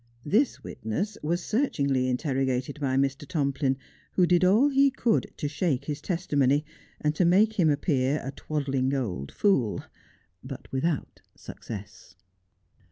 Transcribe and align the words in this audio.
This 0.25 0.63
witness 0.63 1.15
was 1.21 1.43
searchingly 1.43 2.09
interrogated 2.09 2.79
by 2.79 2.95
Mr. 2.95 3.27
Tomplin, 3.27 3.77
who 4.13 4.25
did 4.25 4.43
all 4.43 4.69
he 4.69 4.89
could 4.89 5.31
to 5.37 5.47
shake 5.47 5.85
his 5.85 6.01
testimony, 6.01 6.65
and 6.99 7.13
to 7.13 7.23
make 7.23 7.59
him 7.59 7.69
appear 7.69 8.17
a 8.25 8.31
twad 8.31 8.65
dling 8.65 8.95
old 8.95 9.31
fool, 9.31 9.83
but 10.43 10.67
without 10.71 11.21
success. 11.35 12.15